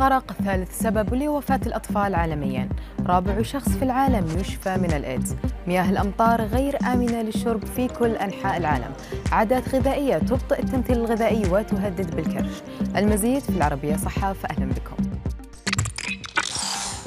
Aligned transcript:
الغرق 0.00 0.32
ثالث 0.32 0.82
سبب 0.82 1.14
لوفاة 1.14 1.60
الأطفال 1.66 2.14
عالميا. 2.14 2.68
رابع 3.06 3.42
شخص 3.42 3.68
في 3.68 3.82
العالم 3.82 4.38
يشفى 4.38 4.76
من 4.76 4.92
الإيدز. 4.92 5.36
مياه 5.66 5.90
الأمطار 5.90 6.42
غير 6.42 6.76
آمنة 6.82 7.22
للشرب 7.22 7.64
في 7.64 7.88
كل 7.88 8.10
أنحاء 8.10 8.56
العالم. 8.56 8.92
عادات 9.32 9.74
غذائية 9.74 10.18
تبطئ 10.18 10.62
التمثيل 10.62 10.96
الغذائي 10.96 11.50
وتهدد 11.50 12.16
بالكرش. 12.16 12.62
المزيد 12.96 13.42
في 13.42 13.48
العربية 13.48 13.96
صحة 13.96 14.32
فأهلا 14.32 14.66
بكم. 14.66 14.96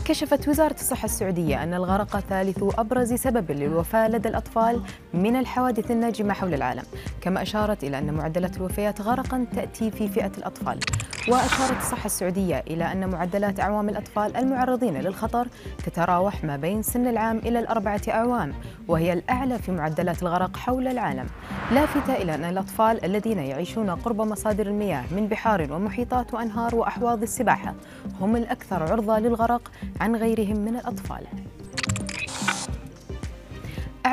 كشفت 0.06 0.48
وزارة 0.48 0.76
الصحة 0.76 1.06
السعودية 1.06 1.64
أن 1.64 1.74
الغرق 1.74 2.20
ثالث 2.20 2.64
أبرز 2.78 3.14
سبب 3.14 3.52
للوفاة 3.52 4.08
لدى 4.08 4.30
الأطفال 4.30 4.82
من 5.14 5.36
الحوادث 5.36 5.92
الناجمة 5.92 6.34
حول 6.34 6.54
العالم. 6.54 6.84
كما 7.22 7.42
أشارت 7.42 7.84
إلى 7.84 8.00
أن 8.00 8.14
معدلات 8.14 8.58
الوفيات 8.58 9.02
غرقا 9.02 9.46
تأتي 9.56 9.92
في 9.92 10.08
فئة 10.08 10.32
الأطفال. 10.38 10.80
وأشارت 11.28 11.78
الصحة 11.78 12.06
السعودية 12.06 12.64
إلى 12.68 12.92
أن 12.92 13.10
معدلات 13.10 13.60
أعوام 13.60 13.90
الأطفال 13.90 14.38
المعرضين 14.38 14.98
للخطر 14.98 15.48
تتراوح 15.86 16.44
ما 16.44 16.58
بين 16.58 16.82
سن 16.82 17.08
العام 17.08 17.38
إلى 17.38 17.60
الأربعة 17.60 18.02
أعوام 18.10 18.54
وهي 18.88 19.14
الأعلى 19.14 19.60
في 19.60 19.72
معدلات 19.72 20.24
الغرق 20.24 20.58
حول 20.58 20.88
العالم. 20.88 21.28
لافتة 21.72 22.16
إلى 22.16 22.36
أن 22.36 22.44
الأطفال 22.44 23.06
الذين 23.06 23.40
يعيشون 23.40 23.90
قرب 23.90 24.22
مصادر 24.22 24.68
المياه 24.68 25.04
من 25.12 25.28
بحار 25.28 25.74
ومحيطات 25.74 26.34
وأنهار 26.34 26.76
وأحواض 26.76 27.22
السباحة 27.22 27.74
هم 28.22 28.36
الأكثر 28.36 28.92
عرضة 28.92 29.20
للغرق 29.20 29.72
عن 30.02 30.16
غيرهم 30.16 30.58
من 30.58 30.76
الأطفال. 30.76 31.24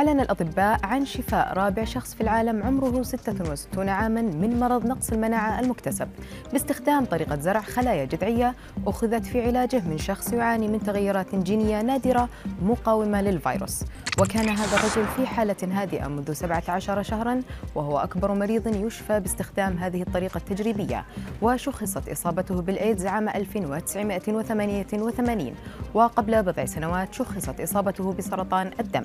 أعلن 0.01 0.21
الأطباء 0.21 0.81
عن 0.83 1.05
شفاء 1.05 1.53
رابع 1.53 1.85
شخص 1.85 2.15
في 2.15 2.21
العالم 2.21 2.63
عمره 2.63 3.03
66 3.03 3.89
عاما 3.89 4.23
من 4.23 4.61
مرض 4.61 4.87
نقص 4.87 5.13
المناعة 5.13 5.61
المكتسب. 5.61 6.09
باستخدام 6.53 7.05
طريقة 7.05 7.37
زرع 7.37 7.61
خلايا 7.61 8.05
جذعية 8.05 8.55
أخذت 8.87 9.27
في 9.27 9.47
علاجه 9.47 9.83
من 9.89 9.99
شخص 9.99 10.33
يعاني 10.33 10.69
من 10.69 10.83
تغيرات 10.83 11.35
جينية 11.35 11.83
نادرة 11.83 12.29
مقاومة 12.63 13.23
للفيروس. 13.23 13.85
وكان 14.21 14.49
هذا 14.49 14.77
الرجل 14.77 15.07
في 15.17 15.27
حالة 15.27 15.57
هادئة 15.63 16.09
منذ 16.09 16.33
17 16.33 17.03
شهرا 17.03 17.43
وهو 17.75 17.99
أكبر 17.99 18.35
مريض 18.35 18.87
يشفى 18.87 19.21
باستخدام 19.21 19.79
هذه 19.79 20.03
الطريقة 20.03 20.39
التجريبية. 20.39 21.05
وشخصت 21.43 22.09
إصابته 22.09 22.63
بالإيدز 22.63 23.07
عام 23.07 23.29
1988 23.29 25.55
وقبل 25.95 26.43
بضع 26.43 26.65
سنوات 26.65 27.15
شخصت 27.15 27.61
إصابته 27.61 28.13
بسرطان 28.13 28.71
الدم. 28.81 29.05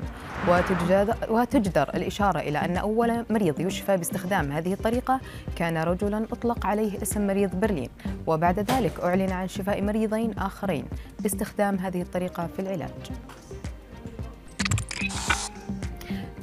وتجدر 1.29 1.89
الإشارة 1.95 2.39
إلى 2.39 2.57
أن 2.57 2.77
أول 2.77 3.25
مريض 3.29 3.59
يشفى 3.59 3.97
باستخدام 3.97 4.51
هذه 4.51 4.73
الطريقة 4.73 5.19
كان 5.55 5.77
رجلا 5.77 6.25
أطلق 6.31 6.65
عليه 6.65 7.01
اسم 7.01 7.27
مريض 7.27 7.55
برلين. 7.55 7.89
وبعد 8.27 8.59
ذلك 8.59 8.99
أعلن 8.99 9.31
عن 9.31 9.47
شفاء 9.47 9.81
مريضين 9.81 10.33
آخرين 10.37 10.85
باستخدام 11.19 11.75
هذه 11.75 12.01
الطريقة 12.01 12.47
في 12.55 12.61
العلاج. 12.61 13.11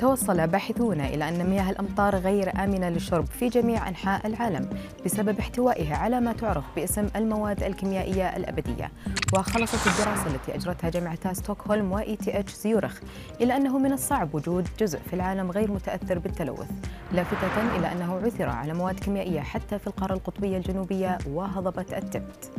توصل 0.03 0.47
باحثون 0.47 1.01
إلى 1.01 1.29
أن 1.29 1.51
مياه 1.51 1.71
الأمطار 1.71 2.17
غير 2.17 2.65
آمنة 2.65 2.89
للشرب 2.89 3.27
في 3.27 3.49
جميع 3.49 3.89
أنحاء 3.89 4.27
العالم 4.27 4.69
بسبب 5.05 5.39
احتوائها 5.39 5.97
على 5.97 6.21
ما 6.21 6.33
تعرف 6.33 6.65
باسم 6.77 7.09
المواد 7.17 7.63
الكيميائية 7.63 8.37
الأبدية. 8.37 8.91
وخلصت 9.33 9.87
الدراسة 9.87 10.27
التي 10.27 10.55
أجرتها 10.55 10.91
جامعتا 10.91 11.33
ستوكهولم 11.33 11.93
و 11.93 12.17
ETH 12.17 12.53
زيورخ 12.53 13.01
إلى 13.41 13.57
أنه 13.57 13.79
من 13.79 13.93
الصعب 13.93 14.35
وجود 14.35 14.69
جزء 14.79 14.99
في 14.99 15.13
العالم 15.13 15.51
غير 15.51 15.71
متأثر 15.71 16.19
بالتلوث 16.19 16.71
لافتة 17.13 17.77
إلى 17.77 17.93
أنه 17.93 18.21
عثر 18.25 18.49
على 18.49 18.75
مواد 18.75 19.01
كيميائية 19.01 19.41
حتى 19.41 19.79
في 19.79 19.87
القارة 19.87 20.15
القطبية 20.15 20.57
الجنوبية 20.57 21.19
وهضبة 21.29 21.87
التبت. 21.99 22.51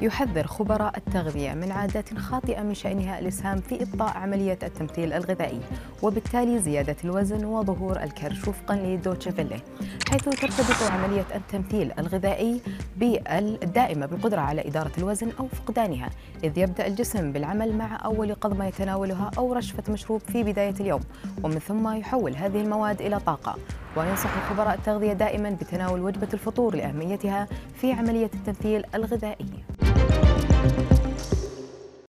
يحذر 0.00 0.46
خبراء 0.46 0.96
التغذية 0.96 1.54
من 1.54 1.72
عادات 1.72 2.18
خاطئة 2.18 2.62
من 2.62 2.74
شأنها 2.74 3.18
الإسهام 3.18 3.60
في 3.60 3.82
إبطاء 3.82 4.16
عملية 4.16 4.58
التمثيل 4.62 5.12
الغذائي 5.12 5.60
وبالتالي 6.02 6.58
زيادة 6.58 6.96
الوزن 7.04 7.44
وظهور 7.44 8.02
الكرش 8.02 8.48
وفقا 8.48 8.76
لدوتشيفيلي 8.76 9.60
حيث 10.10 10.24
ترتبط 10.24 10.90
عملية 10.90 11.24
التمثيل 11.34 11.92
الغذائي 11.98 12.60
الدائمة 13.62 14.06
بالقدرة 14.06 14.40
على 14.40 14.68
إدارة 14.68 14.92
الوزن 14.98 15.30
أو 15.40 15.48
فقدانها 15.48 16.10
إذ 16.44 16.58
يبدأ 16.58 16.86
الجسم 16.86 17.32
بالعمل 17.32 17.76
مع 17.76 18.04
أول 18.04 18.34
قضمة 18.34 18.66
يتناولها 18.66 19.30
أو 19.38 19.52
رشفة 19.52 19.92
مشروب 19.92 20.20
في 20.20 20.42
بداية 20.42 20.74
اليوم 20.80 21.00
ومن 21.42 21.58
ثم 21.58 21.88
يحول 21.96 22.36
هذه 22.36 22.60
المواد 22.60 23.00
إلى 23.02 23.20
طاقة 23.20 23.56
وينصح 23.96 24.50
خبراء 24.50 24.74
التغذية 24.74 25.12
دائما 25.12 25.50
بتناول 25.50 26.00
وجبة 26.00 26.28
الفطور 26.34 26.76
لأهميتها 26.76 27.48
في 27.80 27.92
عملية 27.92 28.30
التمثيل 28.34 28.84
الغذائي. 28.94 29.77